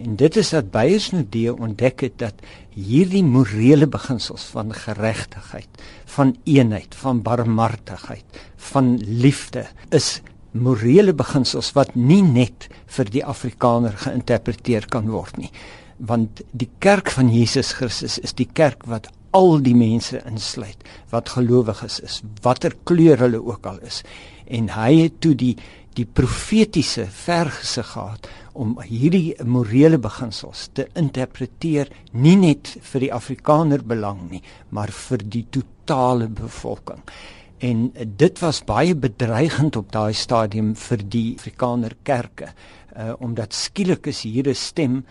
[0.00, 5.68] En dit is dat Beyers nou die ontdek het dat hierdie morele beginsels van geregtigheid,
[6.14, 10.20] van eenheid, van barmhartigheid, van liefde is
[10.56, 15.52] morele beginsels wat nie net vir die Afrikaner geïnterpreteer kan word nie.
[15.98, 20.80] Want die kerk van Jesus Christus is die kerk wat al die mense insluit
[21.12, 24.00] wat gelowiges is, watter kleur hulle ook al is.
[24.50, 25.54] En hy het toe die
[25.98, 33.82] die profetiese vergesig gehad om hierdie morele beginsels te interpreteer nie net vir die Afrikaner
[33.82, 37.02] belang nie, maar vir die totale bevolking.
[37.60, 42.54] En dit was baie bedreigend op daai stadium vir die Afrikaner kerke,
[42.96, 45.04] uh, omdat skielik is hier 'n stem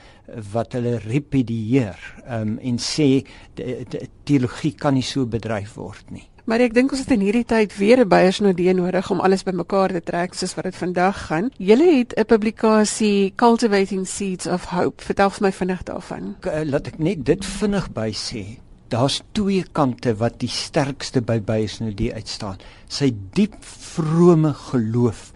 [0.53, 3.23] wat hulle repedieer um, en sê
[3.55, 6.27] die, die teologie kan nie so bedryf word nie.
[6.49, 9.91] Maar ek dink ons het in hierdie tyd weer 'n beiersnodee nodig om alles bymekaar
[9.93, 11.51] te trek soos wat dit vandag gaan.
[11.57, 15.03] Julle het 'n publikasie Cultivating Seeds of Hope.
[15.03, 16.35] Vertel vir my vinnig daarvan.
[16.41, 18.57] Eh, laat ek net dit vinnig by sê.
[18.87, 22.57] Daar's twee kante wat die sterkste by beiersnodee uitstaan.
[22.87, 25.33] Sy diep vrome geloof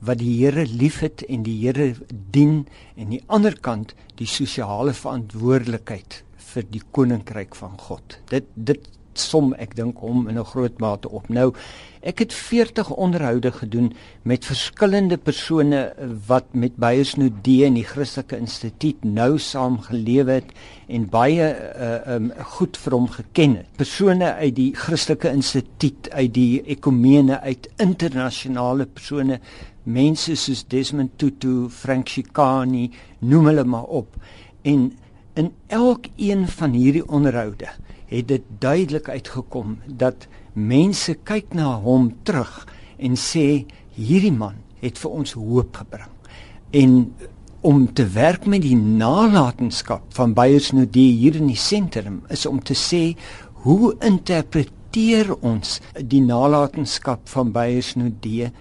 [0.00, 1.94] wat die Here liefhet en die Here
[2.30, 8.18] dien en die ander kant die sosiale verantwoordelikheid vir die koninkryk van God.
[8.28, 11.28] Dit dit som ek dink hom in 'n groot mate op.
[11.28, 11.52] Nou
[12.06, 15.94] ek het 40 onderhoude gedoen met verskillende persone
[16.26, 20.52] wat met Beyers Nudee en die Christelike Instituut nou saam gelewe het
[20.86, 23.66] en baie uh, um, goed vir hom geken het.
[23.76, 29.40] Persone uit die Christelike Instituut, uit die ekumene, uit internasionale persone,
[29.82, 34.14] mense soos Desmond Tutu, Frank Chikani, noem hulle maar op.
[34.62, 34.92] En
[35.36, 37.68] in elkeen van hierdie onderhoude
[38.10, 42.66] het dit duidelik uitgekom dat mense kyk na hom terug
[42.98, 43.66] en sê
[43.96, 46.12] hierdie man het vir ons hoop gebring.
[46.70, 47.14] En
[47.66, 52.60] om te werk met die nalatenskap van Beyers Nudie hier in die sentrum is om
[52.62, 53.16] te sê
[53.64, 58.52] hoe interpreteer ons die nalatenskap van Beyers Nudie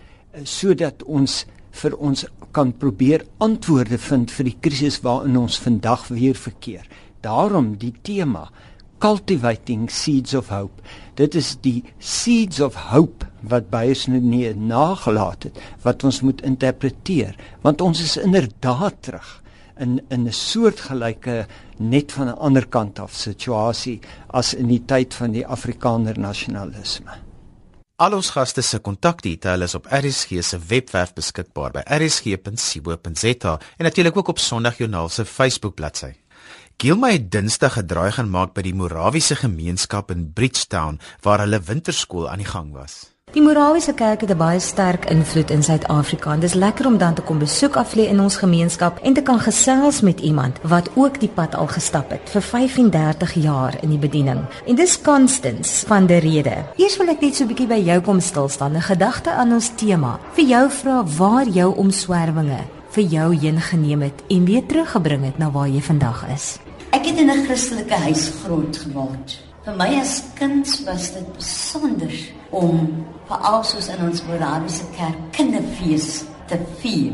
[0.43, 1.43] sodat ons
[1.75, 6.87] vir ons kan probeer antwoorde vind vir die krisis waarin ons vandag weer verkeer.
[7.21, 8.47] Daarom die tema
[8.99, 10.81] cultivating seeds of hope.
[11.15, 17.35] Dit is die seeds of hope wat nou nie nagelaat het wat ons moet interpreteer
[17.61, 19.41] want ons is inderdaad terug
[19.79, 21.45] in in 'n soortgelyke
[21.77, 27.11] net van 'n ander kant af situasie as in die tyd van die Afrikaner nasionalisme.
[27.95, 34.17] Al ons gaste se kontakdetails is op RSG se webwerf beskikbaar by rsg.co.za en natuurlik
[34.17, 36.24] ook op Sondagjoernaal se Facebook bladsy.
[36.77, 42.27] Gilma het Dinsdag gedraai gaan maak by die Morawiese gemeenskap in Bridgetown waar hulle winterskool
[42.27, 43.13] aan die gang was.
[43.31, 47.13] Die Morawiese kerk het 'n baie sterk invloed in Suid-Afrika en dis lekker om dan
[47.13, 51.19] te kom besoek aflê in ons gemeenskap en te kan gesels met iemand wat ook
[51.19, 54.45] die pad al gestap het vir 35 jaar in die bediening.
[54.67, 56.65] En dis Constance van der Rede.
[56.75, 59.53] Eers wil ek net so 'n bietjie by jou kom stil staan, 'n gedagte aan
[59.53, 60.19] ons tema.
[60.33, 65.37] Vir jou vra waar jou omswervinge vir jou heen geneem het en weer teruggebring het
[65.37, 66.64] na waar jy vandag is.
[67.15, 69.39] Het in 'n Christelike huis groot geword.
[69.63, 72.11] Vir my as kind was dit besonder
[72.49, 77.13] om veral soos in ons Morawiese kerk kinderfees te vier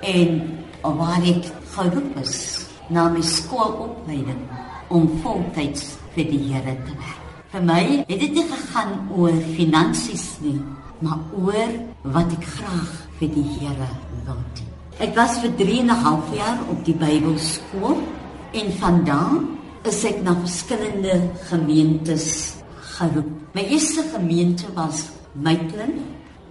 [0.00, 4.40] en waar ek geroep is na my skoolopleiding
[4.88, 7.24] om voltyds vir die Here te werk.
[7.52, 10.60] Vir my het dit nie gegaan oor finansies nie,
[10.98, 11.72] maar oor
[12.02, 13.90] wat ek graag vir die Here
[14.24, 14.68] wil doen.
[14.98, 18.15] Ek was vir 3 en 'n half jaar op die Bybelskool
[18.52, 21.14] en vandaan is ek na verskillende
[21.48, 22.56] gemeentes
[22.96, 23.28] geroep.
[23.54, 26.00] My eerste gemeente was Maitland,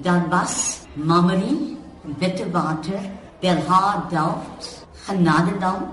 [0.01, 1.77] dan was Mammeri,
[2.19, 2.99] Wittewater,
[3.41, 5.89] Belhar Delft, Genadendal,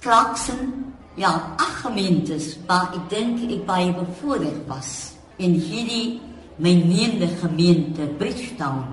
[0.00, 5.16] Clarkson, ja, ag gemeentes waar ek dink ek baie bevoorreg was.
[5.40, 6.20] En hierdie
[6.56, 8.84] my neende gemeente Bridgetown.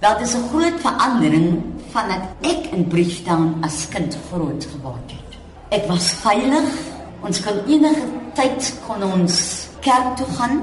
[0.00, 5.25] Dat is 'n groot verandering vandat ek in Bridgetown as kind groot geword het.
[5.74, 6.66] Ek was veilig.
[7.26, 8.04] Ons kon enige
[8.38, 9.36] tyd kon ons
[9.82, 10.60] kerk toe gaan,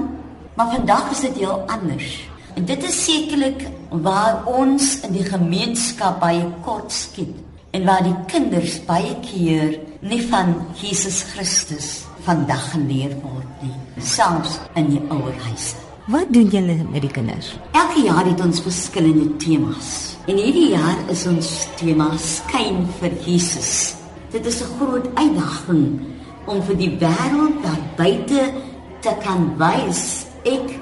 [0.56, 2.12] maar vandag is dit heel anders.
[2.54, 7.34] En dit is sekerlik waar ons in die gemeenskap baie kort skiet
[7.74, 14.60] en waar die kinders baie keer nie van Jesus Christus vandag geleer word nie, selfs
[14.78, 15.82] in die ouer huise.
[16.08, 17.54] Wat doen julle met die kinders?
[17.72, 19.90] Elke jaar het ons verskillende temas.
[20.30, 24.03] En hierdie jaar is ons tema skyn vir Jesus.
[24.34, 26.00] Dit is 'n groot uitdaging
[26.44, 28.52] om vir die wêreld daar buite
[29.00, 30.74] te kan wys ek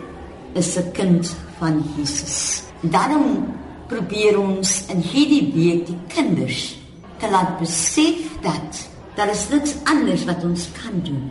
[0.54, 2.62] is 'n kind van Jesus.
[2.80, 3.52] Daarom
[3.86, 6.78] probeer ons in hierdie week die kinders
[7.18, 11.30] te laat besef dat daar is niks anders wat ons kan doen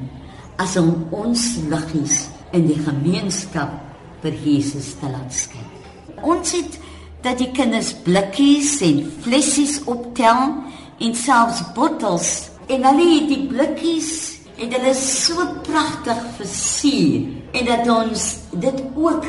[0.56, 3.72] as om ons liggies in die gemeenskap
[4.22, 5.68] vir Jesus te laat skyn.
[6.22, 6.80] Ons het
[7.22, 10.62] dat die kinders blikkies en flessies optel
[11.02, 12.30] en selfs bottels
[12.72, 14.12] en hulle het die blikkies
[14.62, 19.26] en hulle is so pragtig versier en dat ons dit ook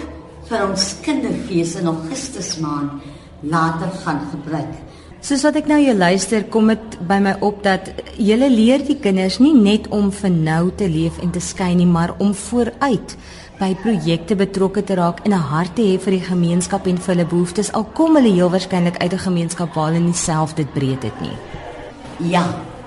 [0.51, 3.01] vir ons kinderfees in Augustus maand
[3.43, 4.75] later gaan gebruik.
[5.23, 8.99] Soos wat ek nou jou luister, kom dit by my op dat jy leer die
[8.99, 13.17] kinders nie net om vir nou te leef en te skyn nie, maar om vooruit
[13.61, 17.15] by projekte betrokke te raak en 'n hart te hê vir die gemeenskap en vir
[17.15, 20.73] hulle behoeftes al kom hulle heel waarskynlik uit 'n gemeenskap waar hulle nie self dit
[20.75, 21.62] breed het nie.
[22.19, 22.45] Ja,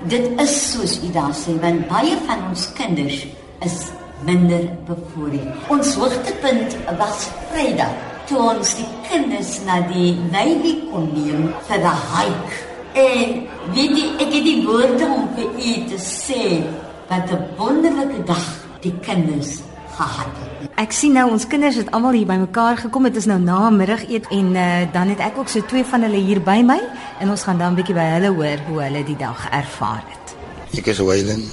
[0.07, 3.25] dit is soos u daar sê, want baie van ons kinders
[3.65, 3.77] is
[4.25, 5.47] minder bevoordeel.
[5.69, 7.93] Ons hoogtepunt was Vrydag
[8.29, 12.55] toe ons die kinders na die Navy kon neem vir 'n hike.
[12.95, 13.29] En
[13.73, 16.63] weet jy, ek het die woorde om vir u te sê
[17.09, 18.45] wat 'n wonderlike dag
[18.81, 19.61] die kinders
[19.95, 20.69] gehad het.
[20.81, 23.07] Ek sien nou ons kinders het almal hier bymekaar gekom.
[23.07, 26.19] Dit is nou na middageet en uh, dan het ek ook so twee van hulle
[26.19, 26.79] hier by my
[27.23, 30.35] en ons gaan dan 'n bietjie by hulle hoor hoe hulle die dag ervaar het.
[30.77, 31.43] Ek is Waylen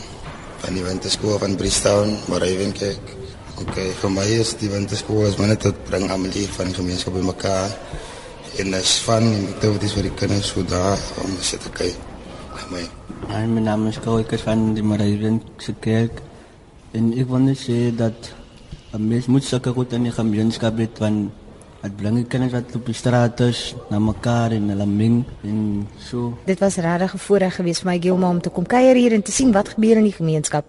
[0.63, 3.17] van die winterskool van Bristown, Moravenkerk.
[3.63, 7.15] Okay, vir my is die winterskool is net tot bring almal hier van die gemeenskap
[7.15, 7.71] bymekaar.
[8.59, 9.23] En dit is van
[9.55, 11.97] activities vir die kinders so daar om te sit kyk.
[12.71, 13.99] My my naam is
[14.31, 14.83] is van die
[15.81, 16.32] kerk.
[16.93, 18.35] En ek wil net sê dat
[18.93, 21.31] 'n mens moet sulke goed in die gemeenskap hê van
[21.83, 25.89] Dit bring die kinders wat op die straat is na mekaar en hulle meng en
[25.99, 26.31] so.
[26.47, 29.23] Dit was regtig 'n voorreg geweest vir my Gilma om te kom kuier hier en
[29.23, 30.65] te sien wat gebeur in die gemeenskap.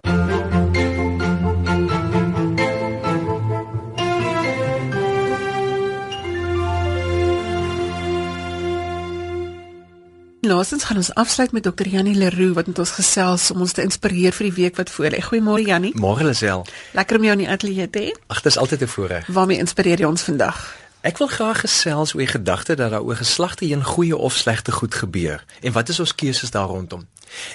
[10.54, 11.88] Laasens gaan ons afsluit met Dr.
[11.88, 15.18] Janie Leroux wat met ons gesels om ons te inspireer vir die week wat voorlê.
[15.18, 15.90] Goeiemôre Janie.
[15.98, 16.62] Môre Lisel.
[16.94, 18.12] Lekker om jou in die ateljee te hê.
[18.30, 19.26] Ag, dit is altyd 'n voorreg.
[19.26, 20.60] Waarmee inspireer jy ons vandag?
[21.02, 24.72] Ek wil graag gesels oor die gedagte dat daar oor geslagte heen goeie of slegte
[24.72, 27.02] goed gebeur en wat is ons keuses daar rondom.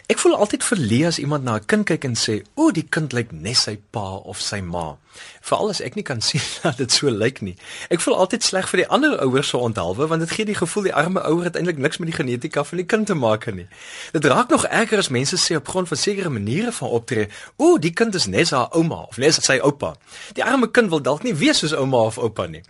[0.08, 3.14] Ek voel altyd verleë as iemand na 'n kind kyk en sê, "O, die kind
[3.14, 4.98] lyk net sy pa of sy ma."
[5.42, 7.56] Veral as ek nie kan sien dat dit so lyk nie.
[7.90, 10.84] Ek voel altyd sleg vir die ander ouers so onthaalwe want dit gee die gevoel
[10.84, 13.68] die arme ouer het eintlik niks met die genetika van die kind te maak nie.
[14.12, 17.78] Dit raak nog erger as mense sê op grond van sekere maniere van optree, "O,
[17.78, 19.96] die kind is net haar ouma of net sy oupa."
[20.34, 22.64] Die arme kind wil dalk nie wees soos ouma of oupa nie.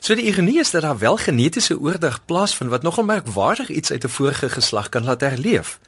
[0.00, 4.04] So die ironie is dat daar wel genetiese oordrag plaasvind wat nogal merkwaardig iets uit
[4.04, 5.78] 'n vorige geslag kan laat herleef.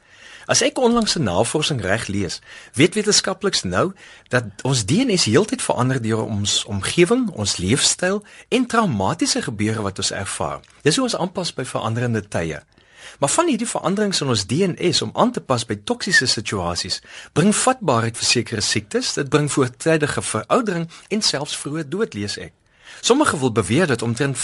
[0.49, 2.41] As ek onlangs 'n navorsing reg lees,
[2.73, 3.93] weet wetenskaplikes nou
[4.27, 10.11] dat ons DNA heeltyd verander deur ons omgewing, ons leefstyl en traumatiese gebeure wat ons
[10.11, 10.59] ervaar.
[10.81, 12.63] Dis hoe ons aanpas by veranderende tye.
[13.19, 17.01] Maar van hierdie veranderings in ons DNA om aan te pas by toksiese situasies,
[17.33, 22.53] bring vatbaarheid vir sekere siektes, dit bring voortydige veroudering en selfs vroeë dood lees ek.
[23.01, 24.41] Sommige wil beweer dat omtrent 5%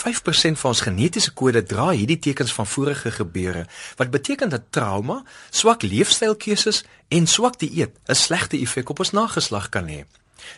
[0.52, 5.82] van ons genetiese kode dra hierdie tekens van vorige gebeure, wat beteken dat trauma, swak
[5.82, 10.04] leefstylkeuses en swak dieet 'n slegte effek op ons nageslag kan hê.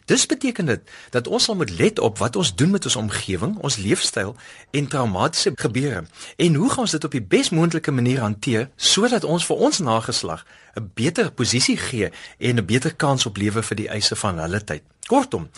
[0.05, 3.57] Dis beteken dit dat ons sal moet let op wat ons doen met ons omgewing,
[3.59, 4.37] ons leefstyl
[4.71, 6.05] en traumatiese gebeure
[6.37, 9.79] en hoe gaan ons dit op die bes moontlike manier hanteer sodat ons vir ons
[9.79, 10.45] nageslag
[10.75, 14.65] 'n beter posisie gee en 'n beter kans op lewe vir die eise van hulle
[14.65, 14.83] tyd.
[15.07, 15.49] Kortom,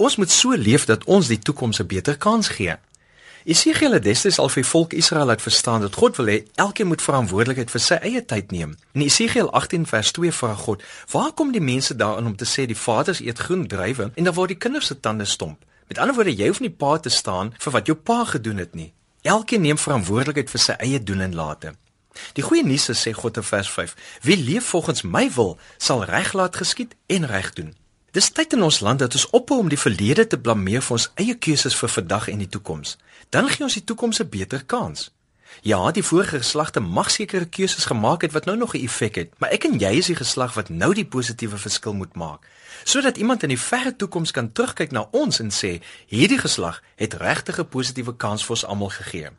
[0.00, 2.76] Ons moet so leef dat ons die toekoms 'n beter kans gee.
[3.44, 7.02] Esegiel het destyds al vir volk Israel laat verstaan dat God wil hê elkeen moet
[7.02, 8.76] verantwoordelikheid vir sy eie tyd neem.
[8.92, 12.66] In Esegiel 18 vers 2 vra God: "Waar kom die mense daarin om te sê
[12.66, 16.14] die vaders eet groen druiwe en dan word die kinders se tande stomp?" Met ander
[16.14, 18.92] woorde, jy hoef nie pa te staan vir wat jou pa gedoen het nie.
[19.22, 21.74] Elkeen neem verantwoordelikheid vir sy eie doen en late.
[22.32, 26.04] Die goeie nuus is sê God in vers 5: "Wie leef volgens my wil, sal
[26.04, 27.79] reg laat geskied en reg doen."
[28.10, 31.10] Dis tyd in ons land dat ons ophou om die verlede te blameer vir ons
[31.22, 32.96] eie keuses vir vandag en die toekoms.
[33.30, 35.10] Dan gee ons die toekoms 'n beter kans.
[35.62, 39.30] Ja, die vorige geslagte mag sekere keuses gemaak het wat nou nog 'n effek het,
[39.38, 42.46] maar ek en jy is die geslag wat nou die positiewe verskil moet maak,
[42.84, 47.14] sodat iemand in die verre toekoms kan terugkyk na ons en sê, hierdie geslag het
[47.14, 49.30] regtig 'n positiewe kans vir ons almal gegee.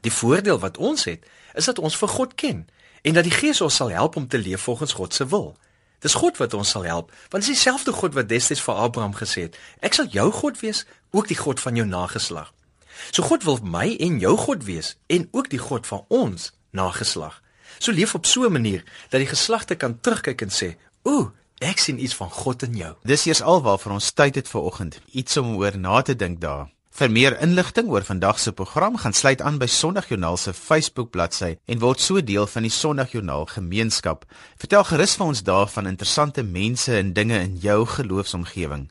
[0.00, 2.68] Die voordeel wat ons het, is dat ons vir God ken
[3.02, 5.56] en dat die Gees ons sal help om te leef volgens God se wil.
[6.00, 9.48] Dis God wat ons sal help, want dis dieselfde God wat destyds vir Abraham gesê
[9.48, 12.52] het: "Ek sal jou God wees, ook die God van jou nageslag."
[13.10, 17.42] So God wil my en jou God wees en ook die God van ons nageslag.
[17.78, 21.78] So leef op so 'n manier dat die geslagte kan terugkyk en sê: "Ooh, ek
[21.78, 25.00] sien iets van God in jou." Dis eers alwaar vir ons tyd het vir oggend,
[25.12, 26.68] iets om oor na te dink daar.
[26.90, 31.54] Vir meer inligting oor vandag se program, gaan sluit aan by Sondagjoernaal se Facebook bladsy
[31.70, 34.26] en word so deel van die Sondagjoernaal gemeenskap.
[34.58, 38.88] Vertel gerus vir ons daarvan interessante mense en dinge in jou geloofsomgewing.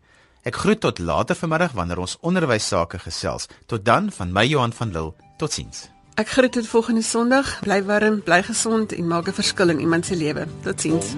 [0.47, 3.49] Ek groet tot later vanmiddag wanneer ons onderwys sake gesels.
[3.67, 5.13] Tot dan van my Johan van Lille.
[5.37, 5.89] Totsiens.
[6.15, 7.59] Ek groet tot volgende Sondag.
[7.67, 10.47] Bly warm, bly gesond en maak 'n verskil in iemand se lewe.
[10.63, 11.15] Totsiens.